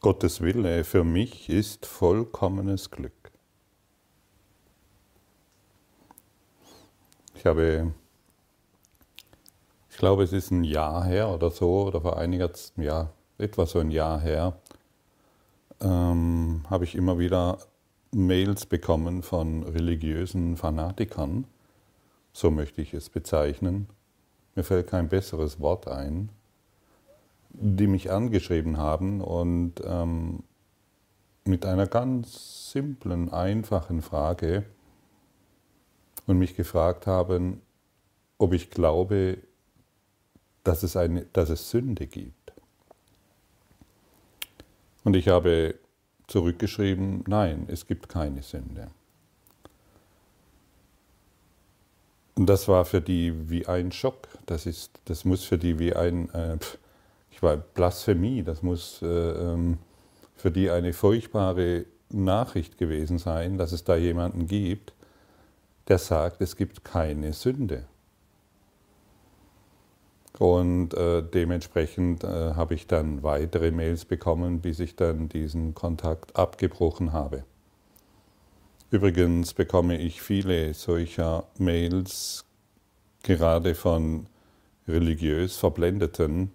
[0.00, 3.32] Gottes Wille für mich ist vollkommenes Glück.
[7.34, 7.92] Ich habe,
[9.90, 13.80] ich glaube, es ist ein Jahr her oder so, oder vor einiger, ja, etwa so
[13.80, 14.60] ein Jahr her,
[15.80, 17.58] ähm, habe ich immer wieder
[18.12, 21.44] Mails bekommen von religiösen Fanatikern,
[22.32, 23.88] so möchte ich es bezeichnen.
[24.54, 26.30] Mir fällt kein besseres Wort ein
[27.50, 30.42] die mich angeschrieben haben und ähm,
[31.44, 34.64] mit einer ganz simplen, einfachen Frage
[36.26, 37.62] und mich gefragt haben,
[38.36, 39.38] ob ich glaube,
[40.62, 42.52] dass es, eine, dass es Sünde gibt.
[45.04, 45.74] Und ich habe
[46.26, 48.90] zurückgeschrieben, nein, es gibt keine Sünde.
[52.34, 54.28] Und das war für die wie ein Schock.
[54.46, 56.58] Das, ist, das muss für die wie ein, äh,
[57.38, 59.78] ich war Blasphemie, das muss äh, ähm,
[60.34, 64.92] für die eine furchtbare Nachricht gewesen sein, dass es da jemanden gibt,
[65.86, 67.84] der sagt, es gibt keine Sünde.
[70.40, 76.34] Und äh, dementsprechend äh, habe ich dann weitere Mails bekommen, bis ich dann diesen Kontakt
[76.34, 77.44] abgebrochen habe.
[78.90, 82.44] Übrigens bekomme ich viele solcher Mails
[83.22, 84.26] gerade von
[84.88, 86.50] religiös Verblendeten,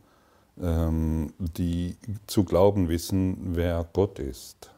[0.55, 4.69] die zu glauben wissen, wer Gott ist.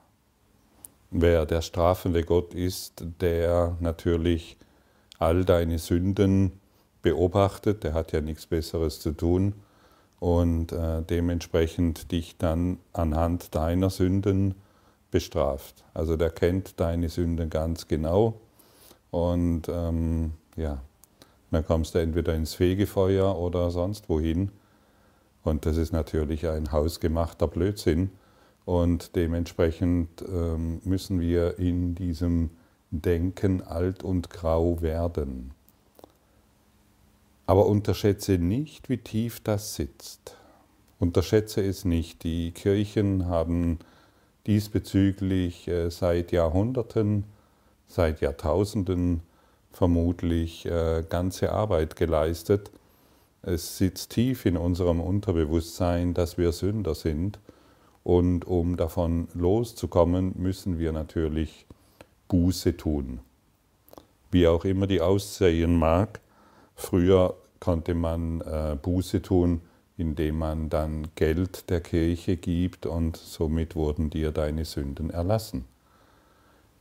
[1.12, 4.58] Wer der strafende Gott ist, der natürlich
[5.20, 6.60] all deine Sünden
[7.02, 9.54] beobachtet, der hat ja nichts Besseres zu tun
[10.20, 14.56] und äh, dementsprechend dich dann anhand deiner Sünden
[15.12, 15.84] bestraft.
[15.94, 18.42] Also der kennt deine Sünden ganz genau
[19.12, 20.82] und ähm, ja,
[21.52, 24.52] dann kommst du entweder ins Fegefeuer oder sonst wohin
[25.46, 28.10] und das ist natürlich ein hausgemachter Blödsinn.
[28.66, 32.50] Und dementsprechend ähm, müssen wir in diesem
[32.90, 35.52] Denken alt und grau werden.
[37.46, 40.36] Aber unterschätze nicht, wie tief das sitzt.
[40.98, 42.24] Unterschätze es nicht.
[42.24, 43.78] Die Kirchen haben
[44.48, 47.26] diesbezüglich äh, seit Jahrhunderten,
[47.88, 49.22] seit Jahrtausenden
[49.72, 52.72] vermutlich äh, ganze Arbeit geleistet
[53.46, 57.40] es sitzt tief in unserem Unterbewusstsein, dass wir Sünder sind.
[58.04, 61.66] Und um davon loszukommen, müssen wir natürlich
[62.28, 63.20] Buße tun.
[64.32, 66.20] Wie auch immer die aussehen mag,
[66.76, 69.62] früher konnte man äh, Buße tun,
[69.98, 75.66] indem man dann Geld der Kirche gibt und somit wurden dir deine Sünden erlassen.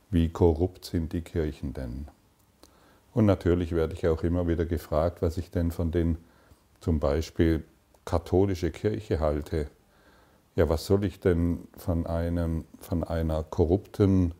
[0.09, 2.07] Wie korrupt sind die Kirchen denn?
[3.13, 6.17] Und natürlich werde ich auch immer wieder gefragt, was ich denn von den
[6.85, 7.63] zum Beispiel
[8.05, 9.71] katholische Kirche halte,
[10.55, 14.35] ja, was soll ich denn von, einem, von einer korrupten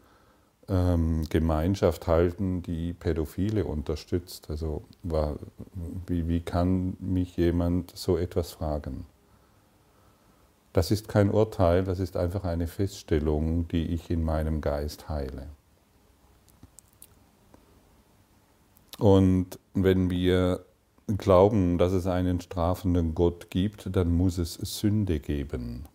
[0.69, 4.51] ähm, Gemeinschaft halten, die Pädophile unterstützt?
[4.51, 5.37] Also war,
[6.05, 9.07] wie, wie kann mich jemand so etwas fragen?
[10.71, 15.47] Das ist kein Urteil, das ist einfach eine Feststellung, die ich in meinem Geist heile.
[18.99, 20.64] Und wenn wir
[21.07, 25.85] glauben, dass es einen strafenden Gott gibt, dann muss es Sünde geben.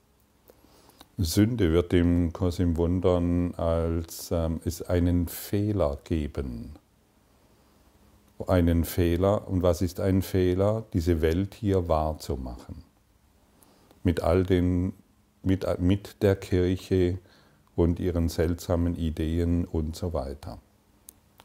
[1.18, 6.70] Sünde wird dem Kosim wundern, als ähm, es einen Fehler geben.
[8.46, 9.46] Einen Fehler.
[9.48, 10.84] Und was ist ein Fehler?
[10.94, 12.84] Diese Welt hier wahrzumachen.
[14.02, 14.94] Mit all den,
[15.42, 17.18] mit, mit der Kirche
[17.76, 20.58] und ihren seltsamen Ideen und so weiter.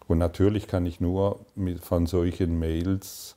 [0.08, 1.40] Und natürlich kann ich nur
[1.82, 3.36] von solchen Mails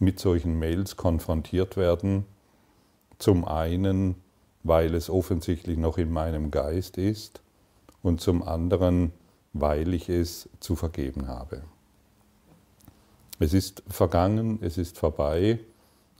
[0.00, 2.24] mit solchen Mails konfrontiert werden.
[3.18, 4.16] Zum einen,
[4.64, 7.40] weil es offensichtlich noch in meinem Geist ist
[8.02, 9.12] und zum anderen,
[9.52, 11.62] weil ich es zu vergeben habe.
[13.38, 15.60] Es ist vergangen, es ist vorbei,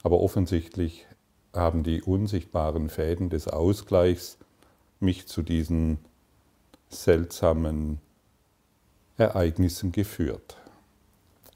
[0.03, 1.05] aber offensichtlich
[1.53, 4.37] haben die unsichtbaren Fäden des Ausgleichs
[4.99, 5.99] mich zu diesen
[6.89, 7.99] seltsamen
[9.17, 10.57] Ereignissen geführt.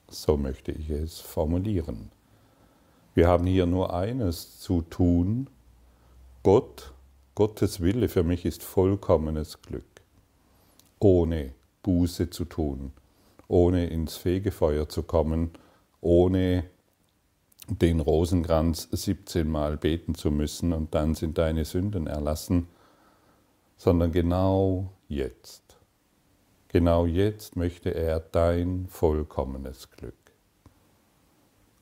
[0.10, 2.12] So möchte ich es formulieren.
[3.16, 5.50] Wir haben hier nur eines zu tun.
[6.44, 6.94] Gott,
[7.34, 10.02] Gottes Wille für mich ist vollkommenes Glück.
[11.00, 12.92] Ohne Buße zu tun,
[13.48, 15.52] ohne ins Fegefeuer zu kommen,
[16.02, 16.66] ohne
[17.70, 22.68] den Rosenkranz 17 Mal beten zu müssen und dann sind deine Sünden erlassen,
[23.78, 25.78] sondern genau jetzt.
[26.68, 30.14] Genau jetzt möchte er dein vollkommenes Glück.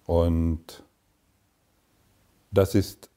[0.05, 0.82] Und
[2.53, 3.09] das ist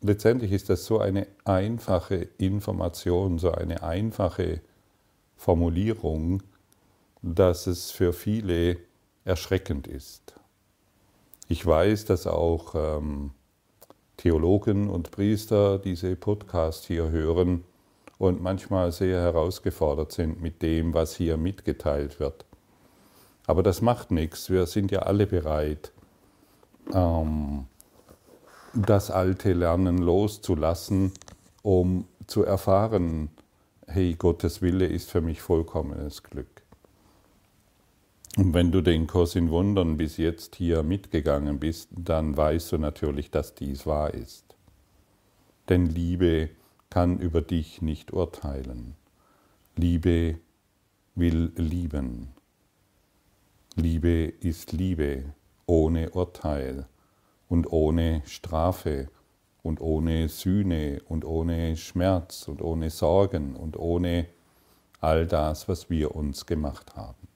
[0.00, 4.60] letztendlich ist das so eine einfache Information, so eine einfache
[5.36, 6.42] Formulierung,
[7.22, 8.78] dass es für viele
[9.24, 10.34] erschreckend ist.
[11.48, 13.30] Ich weiß, dass auch ähm,
[14.16, 17.64] Theologen und Priester diese Podcast hier hören
[18.18, 22.44] und manchmal sehr herausgefordert sind mit dem, was hier mitgeteilt wird.
[23.46, 25.92] Aber das macht nichts, wir sind ja alle bereit,
[26.92, 27.66] ähm,
[28.74, 31.12] das alte Lernen loszulassen,
[31.62, 33.30] um zu erfahren,
[33.86, 36.62] hey, Gottes Wille ist für mich vollkommenes Glück.
[38.36, 42.78] Und wenn du den Kurs in Wundern bis jetzt hier mitgegangen bist, dann weißt du
[42.78, 44.56] natürlich, dass dies wahr ist.
[45.70, 46.50] Denn Liebe
[46.90, 48.94] kann über dich nicht urteilen.
[49.74, 50.38] Liebe
[51.14, 52.28] will lieben.
[53.74, 55.24] Liebe ist Liebe
[55.66, 56.86] ohne Urteil
[57.48, 59.08] und ohne Strafe
[59.62, 64.26] und ohne Sühne und ohne Schmerz und ohne Sorgen und ohne
[65.00, 67.28] all das, was wir uns gemacht haben.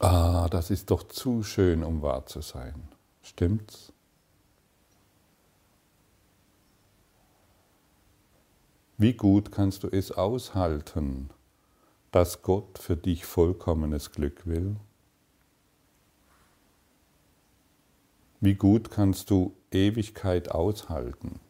[0.00, 2.88] Ah, das ist doch zu schön, um wahr zu sein.
[3.22, 3.92] Stimmt's?
[8.98, 11.30] Wie gut kannst du es aushalten,
[12.14, 14.76] dass Gott für dich vollkommenes Glück will?
[18.38, 21.40] Wie gut kannst du Ewigkeit aushalten?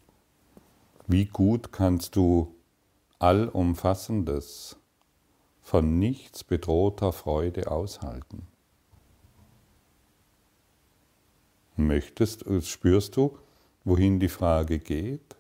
[1.07, 2.55] Wie gut kannst du
[3.19, 4.79] allumfassendes,
[5.61, 8.47] von nichts bedrohter Freude aushalten?
[11.77, 13.37] Möchtest, spürst du,
[13.85, 15.37] wohin die Frage geht?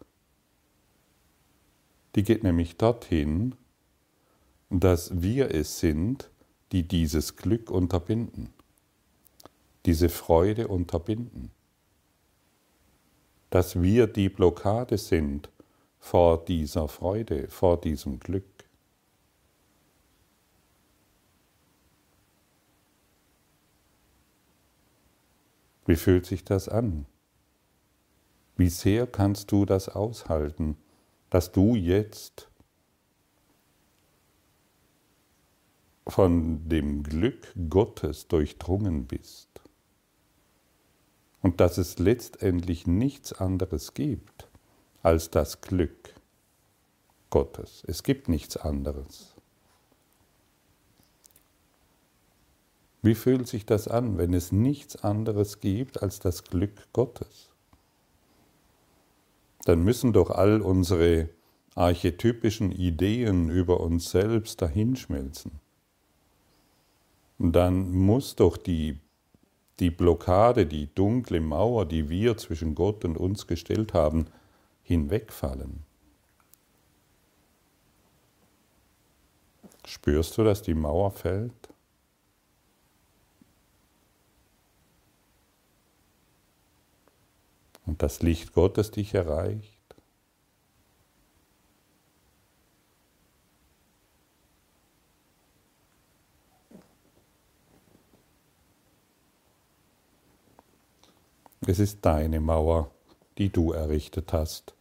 [2.15, 3.55] Die geht nämlich dorthin,
[4.70, 6.31] dass wir es sind,
[6.72, 8.55] die dieses Glück unterbinden
[9.87, 11.50] diese Freude unterbinden.
[13.50, 15.50] Dass wir die Blockade sind
[15.99, 18.44] vor dieser Freude, vor diesem Glück.
[25.87, 27.06] Wie fühlt sich das an?
[28.56, 30.78] Wie sehr kannst du das aushalten,
[31.28, 32.49] dass du jetzt
[36.06, 39.55] von dem Glück Gottes durchdrungen bist?
[41.45, 44.49] und dass es letztendlich nichts anderes gibt
[45.03, 46.15] als das Glück
[47.29, 47.85] Gottes.
[47.87, 49.35] Es gibt nichts anderes.
[53.03, 57.50] Wie fühlt sich das an, wenn es nichts anderes gibt als das Glück Gottes?
[59.67, 61.29] Dann müssen doch all unsere
[61.75, 65.61] archetypischen Ideen über uns selbst dahinschmelzen.
[67.39, 69.01] Dann muss doch die
[69.81, 74.27] die Blockade, die dunkle Mauer, die wir zwischen Gott und uns gestellt haben,
[74.83, 75.83] hinwegfallen.
[79.85, 81.53] Spürst du, dass die Mauer fällt?
[87.85, 89.74] Und das Licht Gottes dich erreicht?
[101.66, 102.90] Es ist deine Mauer,
[103.38, 104.75] die du errichtet hast,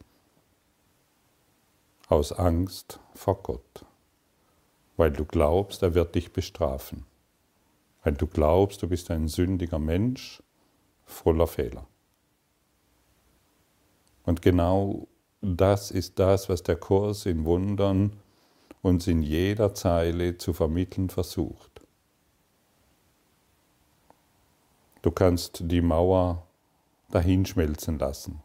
[2.08, 3.86] aus Angst vor Gott,
[4.98, 7.06] weil du glaubst, er wird dich bestrafen,
[8.02, 10.42] weil du glaubst, du bist ein sündiger Mensch
[11.06, 11.86] voller Fehler.
[14.24, 15.08] Und genau
[15.40, 18.20] das ist das, was der Kurs in Wundern
[18.82, 21.80] uns in jeder Zeile zu vermitteln versucht.
[25.00, 26.46] Du kannst die Mauer
[27.10, 28.42] dahinschmelzen lassen.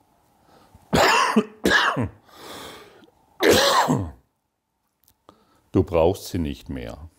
[5.71, 7.09] Du brauchst sie nicht mehr.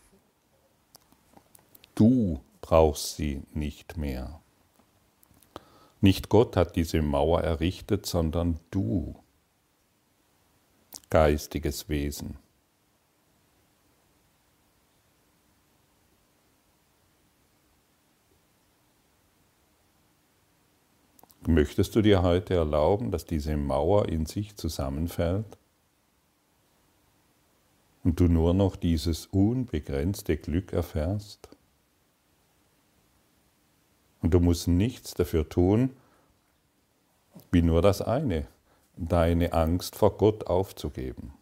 [1.94, 4.40] Du brauchst sie nicht mehr.
[6.00, 9.16] Nicht Gott hat diese Mauer errichtet, sondern du,
[11.10, 12.38] geistiges Wesen.
[21.54, 25.58] Möchtest du dir heute erlauben, dass diese Mauer in sich zusammenfällt
[28.04, 31.48] und du nur noch dieses unbegrenzte Glück erfährst?
[34.22, 35.90] Und du musst nichts dafür tun,
[37.50, 38.46] wie nur das eine,
[38.96, 41.32] deine Angst vor Gott aufzugeben.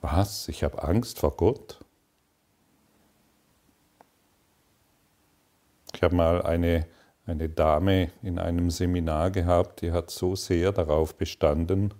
[0.00, 0.48] Was?
[0.48, 1.78] Ich habe Angst vor Gott?
[5.94, 6.86] Ich habe mal eine,
[7.26, 11.92] eine Dame in einem Seminar gehabt, die hat so sehr darauf bestanden,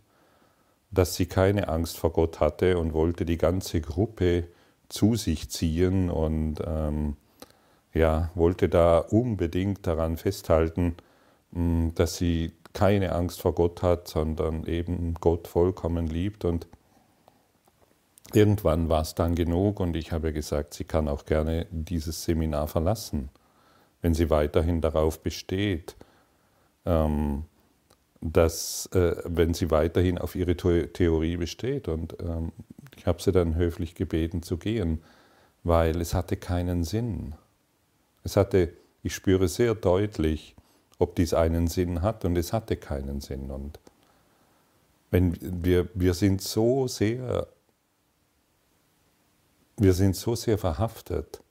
[0.91, 4.49] dass sie keine Angst vor Gott hatte und wollte die ganze Gruppe
[4.89, 7.17] zu sich ziehen und ähm,
[7.93, 10.97] ja, wollte da unbedingt daran festhalten,
[11.53, 16.45] mm, dass sie keine Angst vor Gott hat, sondern eben Gott vollkommen liebt.
[16.45, 16.67] Und
[18.35, 22.69] irgendwann war es dann genug und ich habe gesagt, sie kann auch gerne dieses Seminar
[22.69, 23.31] verlassen,
[24.03, 25.97] wenn sie weiterhin darauf besteht,
[26.87, 27.45] ähm,
[28.21, 31.89] dass, äh, wenn sie weiterhin auf ihre Theorie besteht.
[31.89, 32.53] Und ähm,
[32.97, 35.03] ich habe sie dann höflich gebeten zu gehen,
[35.65, 37.35] weil es hatte keinen Sinn.
[38.25, 38.73] Es hatte,
[39.03, 40.55] ich spüre sehr deutlich,
[40.99, 43.51] ob dies einen Sinn hat und es hatte keinen Sinn.
[43.51, 43.81] Und
[45.11, 47.49] wenn wir, wir sind so sehr,
[49.81, 51.43] wir sind so sehr verhaftet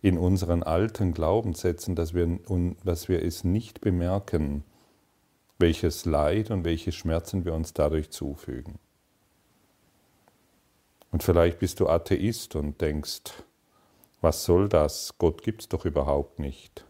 [0.00, 2.38] in unseren alten Glaubenssätzen, dass wir,
[2.84, 4.64] dass wir es nicht bemerken,
[5.58, 8.78] welches Leid und welche Schmerzen wir uns dadurch zufügen.
[11.12, 13.44] Und vielleicht bist du Atheist und denkst,
[14.22, 15.14] was soll das?
[15.18, 16.86] Gott gibt es doch überhaupt nicht.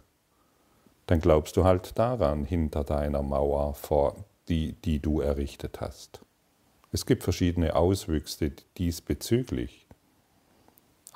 [1.07, 6.21] Dann glaubst du halt daran hinter deiner Mauer, vor, die, die du errichtet hast.
[6.93, 9.86] Es gibt verschiedene Auswüchse diesbezüglich.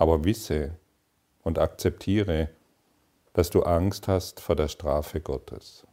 [0.00, 0.76] Aber wisse
[1.42, 2.49] und akzeptiere,
[3.35, 5.87] dass du Angst hast vor der Strafe Gottes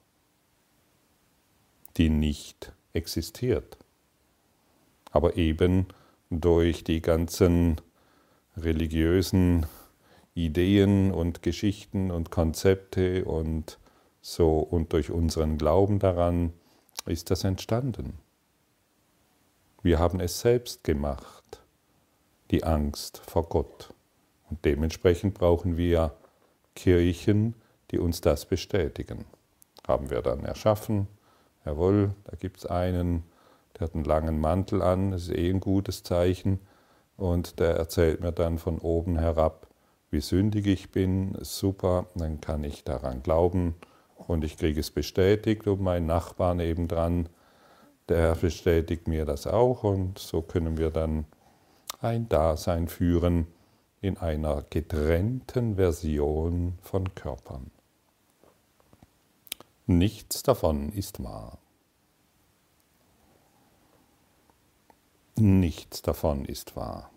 [1.97, 3.77] die nicht existiert.
[5.11, 5.87] Aber eben
[6.29, 7.81] durch die ganzen
[8.55, 9.65] religiösen
[10.35, 13.79] Ideen und Geschichten und Konzepte und
[14.21, 16.53] so und durch unseren Glauben daran
[17.05, 18.19] ist das entstanden.
[19.81, 21.63] Wir haben es selbst gemacht,
[22.51, 23.93] die Angst vor Gott.
[24.49, 26.13] Und dementsprechend brauchen wir
[26.75, 27.55] Kirchen,
[27.91, 29.25] die uns das bestätigen.
[29.87, 31.07] Haben wir dann erschaffen,
[31.65, 33.23] jawohl, da gibt es einen,
[33.75, 36.59] der hat einen langen Mantel an, das ist eh ein gutes Zeichen.
[37.15, 39.67] Und der erzählt mir dann von oben herab,
[40.11, 43.75] wie sündig ich bin, super, dann kann ich daran glauben
[44.15, 47.27] und ich kriege es bestätigt und mein Nachbar nebendran,
[48.07, 51.25] der bestätigt mir das auch und so können wir dann
[51.99, 53.47] ein Dasein führen
[54.01, 57.71] in einer getrennten Version von Körpern.
[59.85, 61.57] Nichts davon ist wahr.
[65.35, 67.11] Nichts davon ist wahr.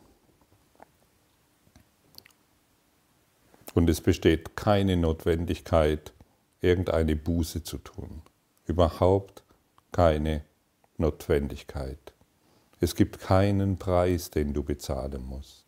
[3.75, 6.13] Und es besteht keine Notwendigkeit,
[6.61, 8.23] irgendeine Buße zu tun.
[8.67, 9.43] Überhaupt
[9.93, 10.45] keine
[10.99, 12.13] Notwendigkeit.
[12.81, 15.60] Es gibt keinen Preis, den du bezahlen musst.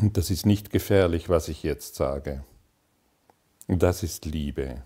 [0.00, 2.44] Und das ist nicht gefährlich, was ich jetzt sage.
[3.68, 4.82] Das ist Liebe.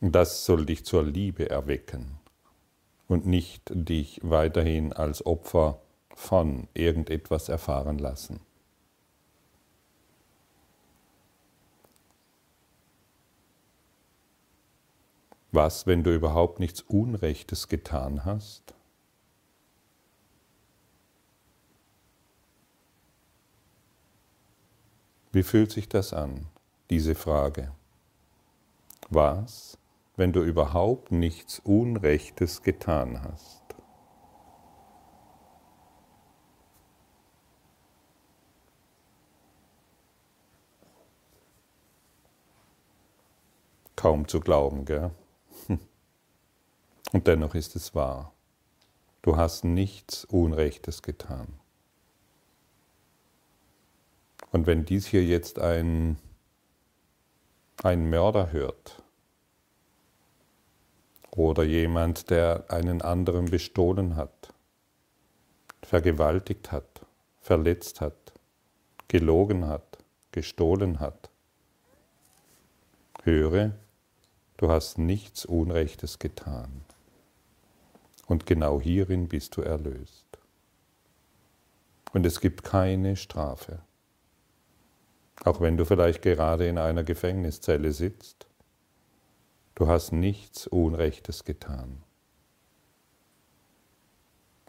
[0.00, 2.18] Das soll dich zur Liebe erwecken
[3.08, 5.80] und nicht dich weiterhin als Opfer
[6.14, 8.40] von irgendetwas erfahren lassen.
[15.52, 18.74] Was, wenn du überhaupt nichts Unrechtes getan hast?
[25.32, 26.46] Wie fühlt sich das an,
[26.90, 27.72] diese Frage?
[29.08, 29.78] Was,
[30.14, 33.62] wenn du überhaupt nichts Unrechtes getan hast?
[43.96, 45.12] Kaum zu glauben, gell?
[47.12, 48.34] Und dennoch ist es wahr.
[49.22, 51.61] Du hast nichts Unrechtes getan.
[54.52, 56.18] Und wenn dies hier jetzt ein,
[57.82, 59.02] ein Mörder hört
[61.30, 64.52] oder jemand, der einen anderen bestohlen hat,
[65.82, 67.06] vergewaltigt hat,
[67.40, 68.14] verletzt hat,
[69.08, 69.98] gelogen hat,
[70.32, 71.30] gestohlen hat,
[73.24, 73.72] höre,
[74.58, 76.82] du hast nichts Unrechtes getan.
[78.26, 80.26] Und genau hierin bist du erlöst.
[82.12, 83.80] Und es gibt keine Strafe.
[85.44, 88.46] Auch wenn du vielleicht gerade in einer Gefängniszelle sitzt,
[89.74, 92.02] du hast nichts Unrechtes getan.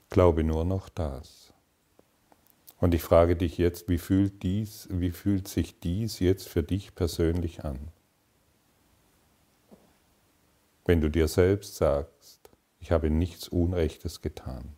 [0.10, 1.54] Glaube nur noch das.
[2.80, 6.96] Und ich frage dich jetzt, wie fühlt, dies, wie fühlt sich dies jetzt für dich
[6.96, 7.92] persönlich an?
[10.86, 12.50] Wenn du dir selbst sagst,
[12.84, 14.76] Ich habe nichts Unrechtes getan.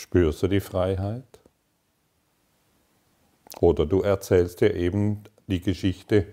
[0.00, 1.40] Spürst du die Freiheit?
[3.60, 6.26] Oder du erzählst dir eben die Geschichte,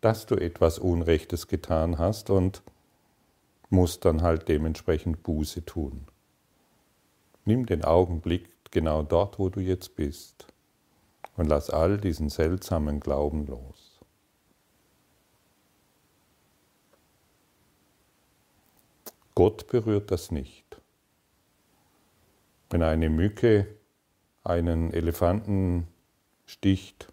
[0.00, 2.62] dass du etwas Unrechtes getan hast und
[3.68, 6.06] musst dann halt dementsprechend Buße tun.
[7.44, 10.46] Nimm den Augenblick genau dort, wo du jetzt bist
[11.36, 14.00] und lass all diesen seltsamen Glauben los.
[19.34, 20.69] Gott berührt das nicht.
[22.70, 23.66] Wenn eine Mücke
[24.44, 25.88] einen Elefanten
[26.46, 27.12] sticht,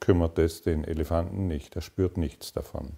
[0.00, 2.92] kümmert es den Elefanten nicht, er spürt nichts davon.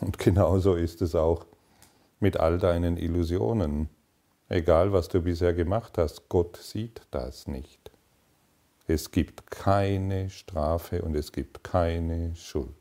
[0.00, 1.46] Und genauso ist es auch
[2.20, 3.88] mit all deinen Illusionen.
[4.48, 7.90] Egal, was du bisher gemacht hast, Gott sieht das nicht.
[8.86, 12.74] Es gibt keine Strafe und es gibt keine Schuld.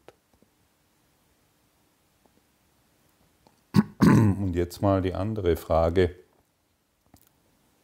[4.02, 6.25] Und jetzt mal die andere Frage.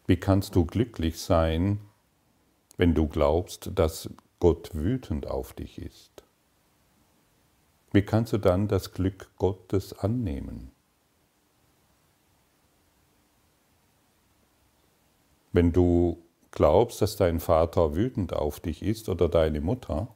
[0.08, 1.80] Wie kannst du glücklich sein,
[2.78, 6.24] wenn du glaubst, dass Gott wütend auf dich ist?
[7.92, 10.72] Wie kannst du dann das Glück Gottes annehmen?
[15.52, 20.08] Wenn du glaubst, dass dein Vater wütend auf dich ist oder deine Mutter,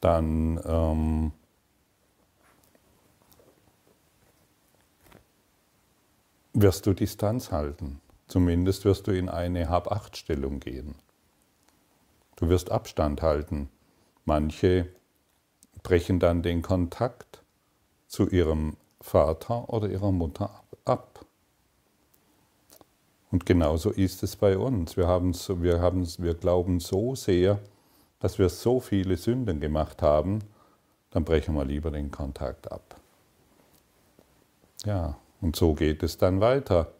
[0.00, 1.32] dann ähm,
[6.54, 8.00] wirst du Distanz halten.
[8.28, 10.94] Zumindest wirst du in eine Hab-Acht-Stellung gehen.
[12.36, 13.68] Du wirst Abstand halten.
[14.24, 14.88] Manche
[15.82, 17.42] brechen dann den Kontakt
[18.06, 21.26] zu ihrem Vater oder ihrer Mutter ab.
[23.30, 24.96] Und genauso ist es bei uns.
[24.96, 27.58] Wir, haben, wir, haben, wir glauben so sehr,
[28.20, 30.38] dass wir so viele Sünden gemacht haben,
[31.10, 33.00] dann brechen wir lieber den Kontakt ab.
[34.84, 36.94] Ja, und so geht es dann weiter.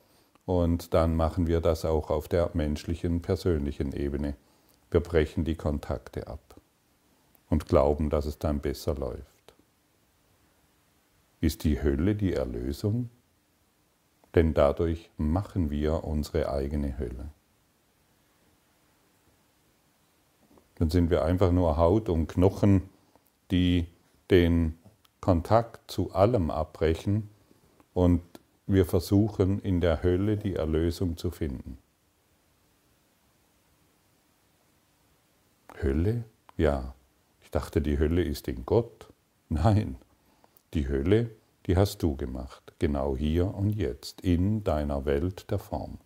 [0.44, 4.36] Und dann machen wir das auch auf der menschlichen, persönlichen Ebene.
[4.90, 6.60] Wir brechen die Kontakte ab
[7.48, 9.54] und glauben, dass es dann besser läuft.
[11.40, 13.08] Ist die Hölle die Erlösung?
[14.34, 17.30] Denn dadurch machen wir unsere eigene Hölle.
[20.74, 22.90] Dann sind wir einfach nur Haut und Knochen,
[23.50, 23.86] die
[24.30, 24.76] den
[25.22, 27.30] Kontakt zu allem abbrechen
[27.94, 28.20] und
[28.66, 31.78] wir versuchen in der Hölle die Erlösung zu finden.
[35.82, 36.24] Hölle?
[36.56, 36.94] Ja.
[37.42, 39.08] Ich dachte, die Hölle ist in Gott.
[39.48, 39.96] Nein,
[40.72, 41.30] die Hölle,
[41.66, 45.98] die hast du gemacht, genau hier und jetzt, in deiner Welt der Form.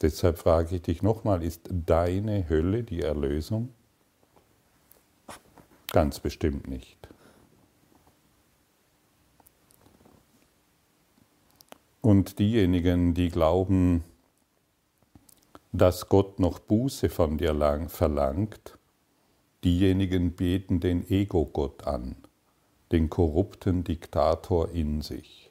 [0.00, 3.70] Deshalb frage ich dich nochmal, ist deine Hölle die Erlösung?
[5.92, 7.08] Ganz bestimmt nicht.
[12.02, 14.02] Und diejenigen, die glauben,
[15.70, 17.54] dass Gott noch Buße von dir
[17.88, 18.76] verlangt,
[19.62, 22.16] diejenigen beten den Ego-Gott an,
[22.90, 25.48] den korrupten Diktator in sich.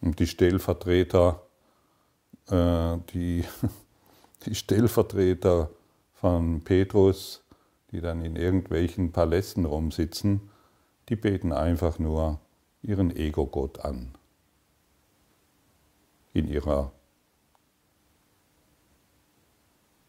[0.00, 1.42] Und die Stellvertreter,
[2.46, 3.44] äh, die,
[4.46, 5.70] die Stellvertreter
[6.14, 7.42] von Petrus,
[7.90, 10.50] die dann in irgendwelchen Palästen rumsitzen,
[11.08, 12.40] die beten einfach nur
[12.82, 14.12] ihren Ego-Gott an.
[16.32, 16.92] In ihrer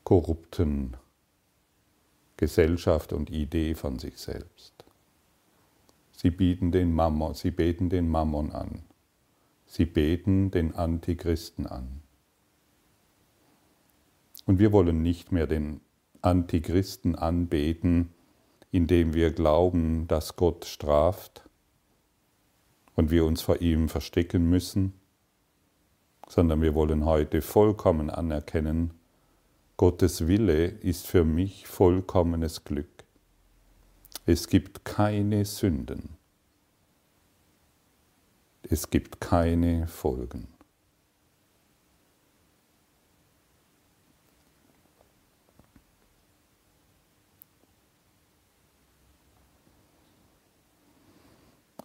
[0.04, 0.96] korrupten
[2.38, 4.86] Gesellschaft und Idee von sich selbst.
[6.12, 8.84] Sie bieten den Mammon, sie beten den Mammon an.
[9.66, 12.02] Sie beten den Antichristen an.
[14.46, 15.82] Und wir wollen nicht mehr den
[16.22, 18.14] Antichristen anbeten,
[18.72, 21.50] indem wir glauben, dass Gott straft
[22.96, 24.94] und wir uns vor ihm verstecken müssen,
[26.28, 28.92] sondern wir wollen heute vollkommen anerkennen,
[29.78, 33.04] Gottes Wille ist für mich vollkommenes Glück.
[34.28, 36.18] Es gibt keine Sünden.
[38.62, 40.48] Es gibt keine Folgen.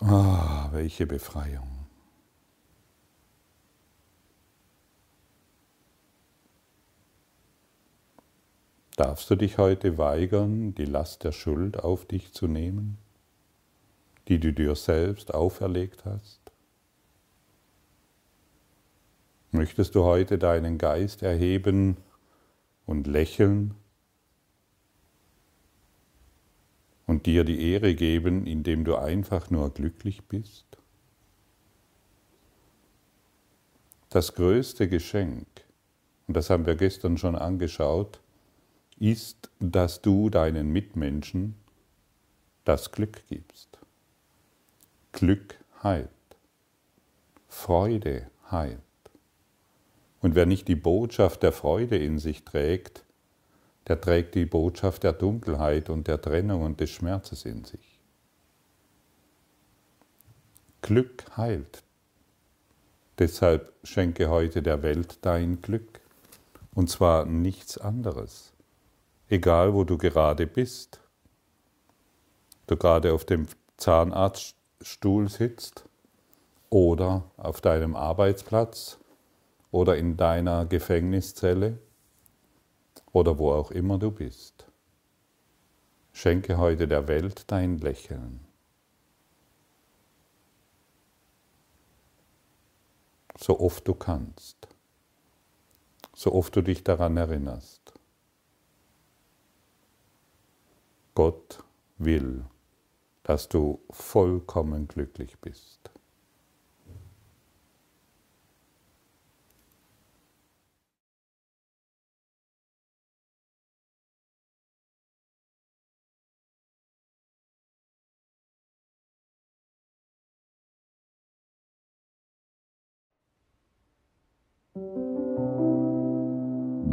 [0.09, 1.87] Ah, welche Befreiung.
[8.97, 12.99] Darfst du dich heute weigern, die Last der Schuld auf dich zu nehmen?
[14.29, 16.40] die du dir selbst auferlegt hast?
[19.53, 21.97] Möchtest du heute deinen Geist erheben
[22.85, 23.75] und lächeln
[27.07, 30.65] und dir die Ehre geben, indem du einfach nur glücklich bist?
[34.09, 35.47] Das größte Geschenk,
[36.27, 38.21] und das haben wir gestern schon angeschaut,
[38.99, 41.57] ist, dass du deinen Mitmenschen
[42.65, 43.79] das Glück gibst.
[45.12, 46.11] Glück heilt.
[47.49, 48.81] Freude heilt.
[50.21, 53.06] Und wer nicht die Botschaft der Freude in sich trägt,
[53.87, 58.01] der trägt die Botschaft der Dunkelheit und der Trennung und des Schmerzes in sich.
[60.83, 61.83] Glück heilt.
[63.18, 66.01] Deshalb schenke heute der Welt dein Glück.
[66.75, 68.53] Und zwar nichts anderes.
[69.29, 71.01] Egal, wo du gerade bist.
[72.66, 73.46] Du gerade auf dem
[73.79, 75.85] Zahnarztstuhl sitzt
[76.68, 78.99] oder auf deinem Arbeitsplatz
[79.70, 81.79] oder in deiner Gefängniszelle
[83.16, 84.66] oder wo auch immer du bist.
[86.12, 88.46] Schenke heute der Welt dein Lächeln.
[93.38, 94.68] So oft du kannst,
[96.14, 97.94] so oft du dich daran erinnerst.
[101.14, 101.64] Gott
[101.96, 102.44] will,
[103.22, 105.90] dass du vollkommen glücklich bist.